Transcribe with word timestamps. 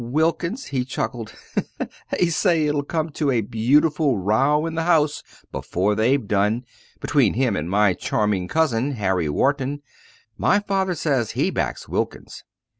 Wilkins" 0.03 0.65
he 0.65 0.83
chuckled 0.83 1.35
"they 2.09 2.29
say 2.29 2.65
it'll 2.65 2.81
come 2.81 3.11
to 3.11 3.29
a 3.29 3.41
beautiful 3.41 4.17
row 4.17 4.65
in 4.65 4.73
the 4.73 4.85
House 4.85 5.21
before 5.51 5.93
they've 5.93 6.27
done, 6.27 6.65
between 6.99 7.35
him 7.35 7.55
and 7.55 7.69
my 7.69 7.93
charming 7.93 8.47
cousin, 8.47 8.93
Harry 8.93 9.29
Wharton. 9.29 9.83
My 10.39 10.57
father 10.57 10.95
says 10.95 11.33
he 11.37 11.51
backs 11.51 11.87
Wilkins." 11.87 12.43